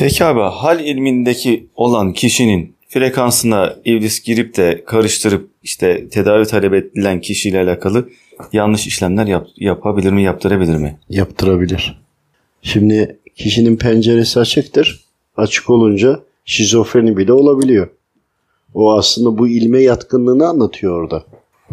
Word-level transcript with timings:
Peki 0.00 0.24
abi 0.24 0.40
hal 0.40 0.80
ilmindeki 0.80 1.66
olan 1.74 2.12
kişinin 2.12 2.74
frekansına 2.88 3.74
iblis 3.84 4.22
girip 4.22 4.56
de 4.56 4.84
karıştırıp 4.86 5.50
işte 5.62 6.08
tedavi 6.08 6.44
talep 6.44 6.74
edilen 6.74 7.20
kişiyle 7.20 7.60
alakalı 7.60 8.08
yanlış 8.52 8.86
işlemler 8.86 9.26
yap, 9.26 9.46
yapabilir 9.56 10.12
mi, 10.12 10.22
yaptırabilir 10.22 10.76
mi? 10.76 10.98
Yaptırabilir. 11.08 12.02
Şimdi 12.62 13.18
kişinin 13.34 13.76
penceresi 13.76 14.40
açıktır. 14.40 15.04
Açık 15.36 15.70
olunca 15.70 16.20
şizofreni 16.44 17.16
bile 17.16 17.32
olabiliyor. 17.32 17.88
O 18.74 18.92
aslında 18.92 19.38
bu 19.38 19.48
ilme 19.48 19.82
yatkınlığını 19.82 20.46
anlatıyor 20.48 21.02
orada. 21.02 21.24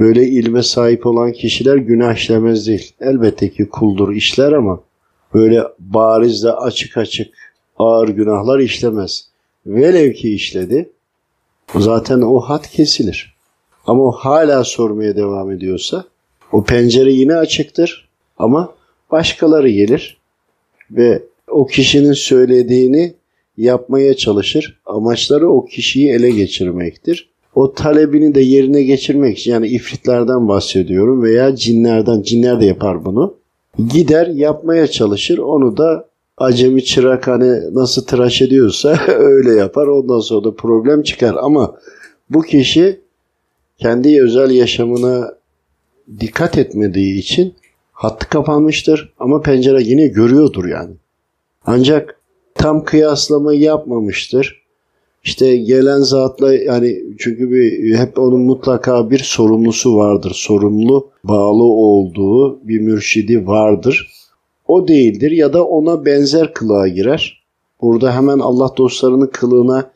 Böyle 0.00 0.28
ilme 0.28 0.62
sahip 0.62 1.06
olan 1.06 1.32
kişiler 1.32 1.76
günah 1.76 2.14
işlemez 2.14 2.66
değil. 2.66 2.92
Elbette 3.00 3.50
ki 3.50 3.68
kuldur 3.68 4.12
işler 4.12 4.52
ama 4.52 4.80
böyle 5.34 5.62
bariz 5.78 6.44
de 6.44 6.52
açık 6.52 6.96
açık 6.96 7.47
ağır 7.78 8.08
günahlar 8.08 8.58
işlemez. 8.58 9.28
Velev 9.66 10.12
ki 10.12 10.34
işledi 10.34 10.90
zaten 11.74 12.20
o 12.20 12.40
hat 12.40 12.70
kesilir. 12.70 13.34
Ama 13.86 14.02
o 14.02 14.10
hala 14.10 14.64
sormaya 14.64 15.16
devam 15.16 15.50
ediyorsa 15.50 16.04
o 16.52 16.64
pencere 16.64 17.12
yine 17.12 17.34
açıktır 17.36 18.08
ama 18.38 18.74
başkaları 19.10 19.68
gelir 19.68 20.16
ve 20.90 21.22
o 21.50 21.66
kişinin 21.66 22.12
söylediğini 22.12 23.14
yapmaya 23.56 24.16
çalışır. 24.16 24.80
Amaçları 24.86 25.50
o 25.50 25.64
kişiyi 25.64 26.10
ele 26.10 26.30
geçirmektir. 26.30 27.28
O 27.54 27.74
talebini 27.74 28.34
de 28.34 28.40
yerine 28.40 28.82
geçirmek 28.82 29.38
için 29.38 29.50
yani 29.50 29.68
ifritlerden 29.68 30.48
bahsediyorum 30.48 31.22
veya 31.22 31.56
cinlerden. 31.56 32.22
Cinler 32.22 32.60
de 32.60 32.66
yapar 32.66 33.04
bunu. 33.04 33.34
Gider 33.92 34.26
yapmaya 34.26 34.86
çalışır. 34.86 35.38
Onu 35.38 35.76
da 35.76 36.07
acemi 36.40 36.84
çırak 36.84 37.28
hani 37.28 37.74
nasıl 37.74 38.04
tıraş 38.04 38.42
ediyorsa 38.42 38.98
öyle 39.08 39.52
yapar. 39.52 39.86
Ondan 39.86 40.20
sonra 40.20 40.44
da 40.44 40.54
problem 40.54 41.02
çıkar. 41.02 41.34
Ama 41.40 41.74
bu 42.30 42.42
kişi 42.42 43.00
kendi 43.78 44.22
özel 44.22 44.50
yaşamına 44.50 45.34
dikkat 46.20 46.58
etmediği 46.58 47.18
için 47.18 47.54
hattı 47.92 48.28
kapanmıştır. 48.28 49.14
Ama 49.18 49.42
pencere 49.42 49.82
yine 49.82 50.06
görüyordur 50.06 50.64
yani. 50.64 50.94
Ancak 51.66 52.20
tam 52.54 52.84
kıyaslama 52.84 53.54
yapmamıştır. 53.54 54.62
İşte 55.24 55.56
gelen 55.56 56.00
zatla 56.00 56.54
yani 56.54 57.02
çünkü 57.18 57.50
bir, 57.50 57.94
hep 57.96 58.18
onun 58.18 58.40
mutlaka 58.40 59.10
bir 59.10 59.18
sorumlusu 59.18 59.96
vardır. 59.96 60.32
Sorumlu 60.34 61.10
bağlı 61.24 61.62
olduğu 61.62 62.68
bir 62.68 62.80
mürşidi 62.80 63.46
vardır. 63.46 64.17
O 64.68 64.88
değildir 64.88 65.30
ya 65.30 65.52
da 65.52 65.64
ona 65.66 66.04
benzer 66.04 66.54
kılığa 66.54 66.88
girer. 66.88 67.44
Burada 67.80 68.14
hemen 68.14 68.38
Allah 68.38 68.70
dostlarının 68.76 69.26
kılığına 69.26 69.90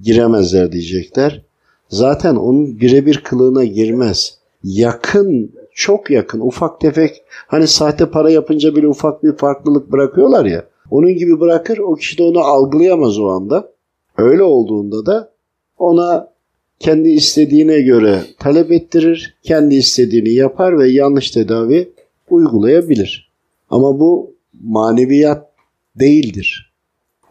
giremezler 0.00 0.72
diyecekler. 0.72 1.42
Zaten 1.88 2.36
onun 2.36 2.80
birebir 2.80 3.16
kılığına 3.16 3.64
girmez. 3.64 4.38
Yakın, 4.64 5.52
çok 5.74 6.10
yakın, 6.10 6.40
ufak 6.40 6.80
tefek 6.80 7.22
hani 7.28 7.66
sahte 7.66 8.10
para 8.10 8.30
yapınca 8.30 8.76
bile 8.76 8.88
ufak 8.88 9.24
bir 9.24 9.32
farklılık 9.32 9.92
bırakıyorlar 9.92 10.44
ya. 10.44 10.64
Onun 10.90 11.14
gibi 11.14 11.40
bırakır 11.40 11.78
o 11.78 11.94
kişi 11.94 12.18
de 12.18 12.22
onu 12.22 12.38
algılayamaz 12.38 13.18
o 13.18 13.28
anda. 13.28 13.72
Öyle 14.18 14.42
olduğunda 14.42 15.06
da 15.06 15.30
ona 15.78 16.32
kendi 16.78 17.08
istediğine 17.08 17.80
göre 17.80 18.20
talep 18.38 18.72
ettirir, 18.72 19.34
kendi 19.42 19.74
istediğini 19.74 20.30
yapar 20.30 20.78
ve 20.78 20.88
yanlış 20.88 21.30
tedavi 21.30 21.92
uygulayabilir. 22.30 23.25
Ama 23.70 24.00
bu 24.00 24.34
maneviyat 24.62 25.52
değildir. 25.96 26.72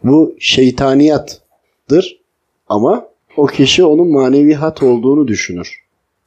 Bu 0.04 0.34
şeytaniyattır 0.38 2.20
ama 2.68 3.08
o 3.36 3.46
kişi 3.46 3.84
onun 3.84 4.12
manevi 4.12 4.54
hat 4.54 4.82
olduğunu 4.82 5.28
düşünür. 5.28 5.78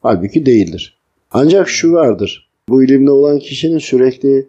Halbuki 0.01 0.45
değildir. 0.45 0.99
Ancak 1.31 1.69
şu 1.69 1.93
vardır. 1.93 2.49
Bu 2.69 2.83
ilimde 2.83 3.11
olan 3.11 3.39
kişinin 3.39 3.79
sürekli 3.79 4.47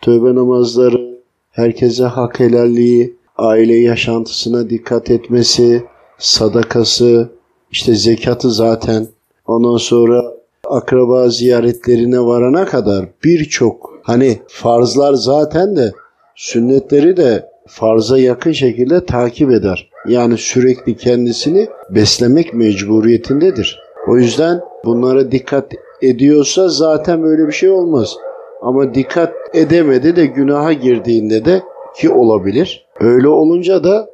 tövbe 0.00 0.34
namazları, 0.34 1.18
herkese 1.50 2.04
hak 2.04 2.40
helalliği, 2.40 3.16
aile 3.36 3.74
yaşantısına 3.74 4.70
dikkat 4.70 5.10
etmesi, 5.10 5.84
sadakası, 6.18 7.30
işte 7.70 7.94
zekatı 7.94 8.50
zaten, 8.50 9.06
ondan 9.46 9.76
sonra 9.76 10.24
akraba 10.64 11.28
ziyaretlerine 11.28 12.20
varana 12.20 12.64
kadar 12.64 13.08
birçok 13.24 13.87
hani 14.08 14.38
farzlar 14.48 15.14
zaten 15.14 15.76
de 15.76 15.92
sünnetleri 16.34 17.16
de 17.16 17.48
farza 17.66 18.18
yakın 18.18 18.52
şekilde 18.52 19.06
takip 19.06 19.50
eder. 19.50 19.90
Yani 20.08 20.38
sürekli 20.38 20.96
kendisini 20.96 21.68
beslemek 21.90 22.54
mecburiyetindedir. 22.54 23.78
O 24.08 24.16
yüzden 24.16 24.60
bunlara 24.84 25.32
dikkat 25.32 25.72
ediyorsa 26.02 26.68
zaten 26.68 27.22
böyle 27.22 27.46
bir 27.46 27.52
şey 27.52 27.70
olmaz. 27.70 28.16
Ama 28.62 28.94
dikkat 28.94 29.34
edemedi 29.54 30.16
de 30.16 30.26
günaha 30.26 30.72
girdiğinde 30.72 31.44
de 31.44 31.62
ki 31.96 32.10
olabilir. 32.10 32.86
Öyle 33.00 33.28
olunca 33.28 33.84
da 33.84 34.10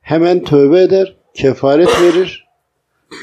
hemen 0.00 0.44
tövbe 0.44 0.80
eder, 0.82 1.16
kefaret 1.34 2.02
verir, 2.02 2.48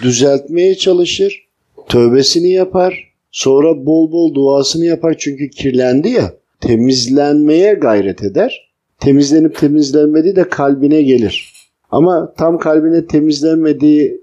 düzeltmeye 0.04 0.76
çalışır, 0.76 1.48
tövbesini 1.88 2.52
yapar, 2.52 3.09
sonra 3.32 3.86
bol 3.86 4.12
bol 4.12 4.34
duasını 4.34 4.86
yapar 4.86 5.16
çünkü 5.18 5.50
kirlendi 5.50 6.10
ya, 6.10 6.34
temizlenmeye 6.62 7.74
gayret 7.74 8.24
eder. 8.24 8.70
Temizlenip 9.00 9.58
temizlenmediği 9.58 10.36
de 10.36 10.50
kalbine 10.50 11.02
gelir. 11.02 11.54
Ama 11.92 12.34
tam 12.38 12.58
kalbine 12.58 13.06
temizlenmediği 13.06 14.22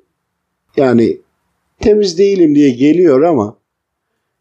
yani 0.76 1.18
temiz 1.80 2.18
değilim 2.18 2.54
diye 2.54 2.70
geliyor 2.70 3.22
ama 3.22 3.58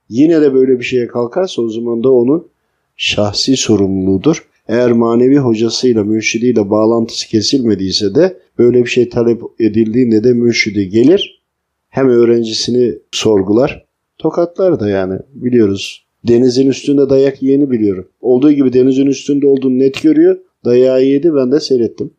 yine 0.10 0.42
de 0.42 0.54
böyle 0.54 0.80
bir 0.80 0.84
şeye 0.84 1.08
kalkarsa 1.08 1.62
o 1.62 1.70
zaman 1.70 2.04
da 2.04 2.12
onun 2.12 2.48
şahsi 2.96 3.58
sorumluluğudur. 3.58 4.48
Eğer 4.68 4.92
manevi 4.92 5.38
hocasıyla, 5.38 6.04
mürşidiyle 6.04 6.70
bağlantısı 6.70 7.28
kesilmediyse 7.28 8.16
de 8.16 8.38
böyle 8.58 8.84
bir 8.84 8.90
şey 8.90 9.10
talep 9.10 9.42
edildiğinde 9.60 10.24
de 10.24 10.34
mürşidi 10.34 10.90
gelir. 10.90 11.44
Hem 11.90 12.10
öğrencisini 12.10 12.98
sorgular, 13.12 13.85
tokatlar 14.18 14.80
da 14.80 14.90
yani 14.90 15.20
biliyoruz. 15.34 16.06
Denizin 16.28 16.70
üstünde 16.70 17.10
dayak 17.10 17.44
yiyeni 17.44 17.72
biliyorum. 17.72 18.08
Olduğu 18.22 18.52
gibi 18.52 18.74
denizin 18.74 19.06
üstünde 19.06 19.48
olduğunu 19.48 19.80
net 19.80 20.02
görüyor. 20.04 20.38
Dayağı 20.66 21.04
yedi 21.04 21.36
ben 21.36 21.52
de 21.52 21.60
seyrettim. 21.60 22.12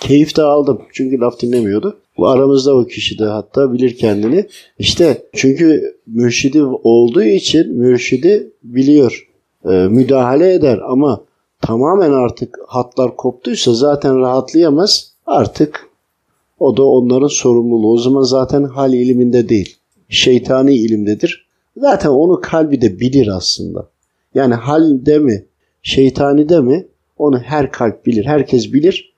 Keyif 0.00 0.36
de 0.36 0.42
aldım 0.42 0.82
çünkü 0.92 1.20
laf 1.20 1.40
dinlemiyordu. 1.40 1.98
Bu 2.16 2.28
aramızda 2.28 2.76
o 2.76 2.84
kişi 2.84 3.18
de 3.18 3.24
hatta 3.24 3.72
bilir 3.72 3.96
kendini. 3.96 4.46
İşte 4.78 5.22
çünkü 5.32 5.96
mürşidi 6.06 6.62
olduğu 6.64 7.22
için 7.22 7.72
mürşidi 7.72 8.52
biliyor. 8.64 9.28
E, 9.64 9.70
müdahale 9.70 10.54
eder 10.54 10.80
ama 10.86 11.24
tamamen 11.60 12.12
artık 12.12 12.58
hatlar 12.66 13.16
koptuysa 13.16 13.74
zaten 13.74 14.18
rahatlayamaz. 14.18 15.12
Artık 15.26 15.88
o 16.58 16.76
da 16.76 16.82
onların 16.82 17.28
sorumluluğu. 17.28 17.92
O 17.92 17.98
zaman 17.98 18.22
zaten 18.22 18.64
hal 18.64 18.92
iliminde 18.92 19.48
değil. 19.48 19.76
Şeytani 20.12 20.74
ilimdedir. 20.74 21.46
Zaten 21.76 22.08
onu 22.08 22.40
kalbi 22.40 22.80
de 22.80 23.00
bilir 23.00 23.26
aslında. 23.26 23.88
Yani 24.34 24.54
halde 24.54 25.18
mi, 25.18 25.44
şeytani 25.82 26.48
de 26.48 26.60
mi 26.60 26.86
onu 27.18 27.38
her 27.38 27.72
kalp 27.72 28.06
bilir. 28.06 28.24
Herkes 28.24 28.72
bilir. 28.72 29.12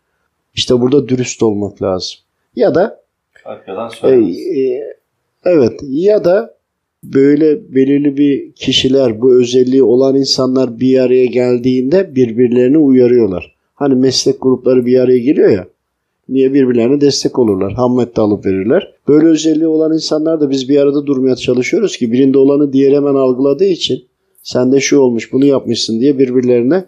İşte 0.55 0.81
burada 0.81 1.09
dürüst 1.09 1.43
olmak 1.43 1.83
lazım. 1.83 2.19
Ya 2.57 2.75
da 2.75 3.01
e, 4.09 4.61
e, 4.61 4.95
evet 5.45 5.81
ya 5.89 6.25
da 6.25 6.55
böyle 7.05 7.75
belirli 7.75 8.17
bir 8.17 8.53
kişiler, 8.53 9.21
bu 9.21 9.35
özelliği 9.35 9.83
olan 9.83 10.17
insanlar 10.17 10.81
bir 10.81 10.99
araya 10.99 11.27
geldiğinde 11.27 12.15
birbirlerini 12.17 12.79
uyarıyorlar. 12.79 13.55
Hani 13.75 13.95
meslek 13.95 14.37
grupları 14.41 14.87
bir 14.87 15.01
araya 15.01 15.19
geliyor 15.19 15.51
ya. 15.51 15.67
Niye 16.29 16.55
birbirlerine 16.55 17.01
destek 17.01 17.39
olurlar? 17.39 17.73
Hammet 17.73 18.17
de 18.17 18.21
alıp 18.21 18.47
verirler. 18.47 18.95
Böyle 19.09 19.27
özelliği 19.27 19.67
olan 19.67 19.93
insanlar 19.93 20.41
da 20.41 20.51
biz 20.51 20.69
bir 20.69 20.79
arada 20.79 21.07
durmaya 21.07 21.37
çalışıyoruz 21.37 21.97
ki 21.97 22.13
birinde 22.13 22.39
olanı 22.39 22.73
diğer 22.73 22.93
hemen 22.93 23.15
algıladığı 23.15 23.65
için 23.65 24.05
sen 24.43 24.73
de 24.73 24.81
şu 24.81 24.99
olmuş 24.99 25.33
bunu 25.33 25.45
yapmışsın 25.45 26.01
diye 26.01 26.19
birbirlerine 26.19 26.85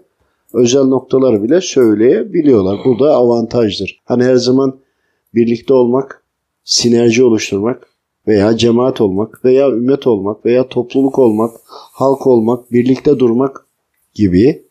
özel 0.55 0.85
noktaları 0.85 1.43
bile 1.43 1.61
söyleyebiliyorlar. 1.61 2.79
Bu 2.85 2.99
da 2.99 3.15
avantajdır. 3.15 4.01
Hani 4.05 4.25
her 4.25 4.37
zaman 4.37 4.79
birlikte 5.35 5.75
olmak, 5.75 6.25
sinerji 6.65 7.25
oluşturmak, 7.25 7.97
veya 8.29 8.57
cemaat 8.57 9.01
olmak 9.01 9.45
veya 9.45 9.69
ümmet 9.69 10.07
olmak 10.07 10.47
veya 10.47 10.69
topluluk 10.69 11.19
olmak, 11.19 11.51
halk 11.69 12.27
olmak, 12.27 12.73
birlikte 12.73 13.19
durmak 13.19 13.67
gibi 14.15 14.63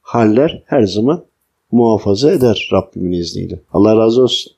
haller 0.00 0.62
her 0.66 0.82
zaman 0.82 1.24
muhafaza 1.72 2.32
eder 2.32 2.68
Rabbimin 2.72 3.12
izniyle. 3.12 3.60
Allah 3.72 3.96
razı 3.96 4.22
olsun. 4.22 4.55